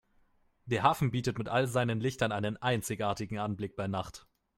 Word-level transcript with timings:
Der 0.65 0.81
Hafen 0.81 1.11
bietet 1.11 1.37
mit 1.37 1.47
all 1.47 1.67
seinen 1.67 1.99
Lichtern 1.99 2.31
einen 2.31 2.57
einzigartigen 2.57 3.37
Anblick 3.37 3.75
bei 3.75 3.87
Nacht. 3.87 4.25